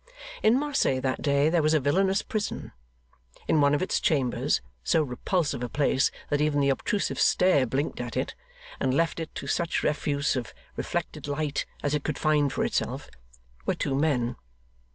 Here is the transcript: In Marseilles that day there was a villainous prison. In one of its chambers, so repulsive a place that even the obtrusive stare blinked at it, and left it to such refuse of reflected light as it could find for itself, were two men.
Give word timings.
In 0.41 0.57
Marseilles 0.59 1.03
that 1.03 1.21
day 1.21 1.47
there 1.47 1.61
was 1.61 1.75
a 1.75 1.79
villainous 1.79 2.23
prison. 2.23 2.71
In 3.47 3.61
one 3.61 3.75
of 3.75 3.83
its 3.83 3.99
chambers, 3.99 4.59
so 4.83 5.03
repulsive 5.03 5.61
a 5.61 5.69
place 5.69 6.09
that 6.31 6.41
even 6.41 6.59
the 6.59 6.71
obtrusive 6.71 7.19
stare 7.19 7.67
blinked 7.67 8.01
at 8.01 8.17
it, 8.17 8.33
and 8.79 8.95
left 8.95 9.19
it 9.19 9.29
to 9.35 9.45
such 9.45 9.83
refuse 9.83 10.35
of 10.35 10.55
reflected 10.75 11.27
light 11.27 11.67
as 11.83 11.93
it 11.93 12.03
could 12.03 12.17
find 12.17 12.51
for 12.51 12.65
itself, 12.65 13.11
were 13.67 13.75
two 13.75 13.93
men. 13.93 14.37